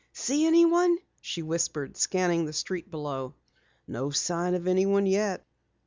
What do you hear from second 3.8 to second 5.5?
"No sign of anyone yet."